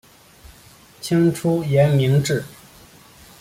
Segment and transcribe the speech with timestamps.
[0.99, 2.43] 清初沿明制。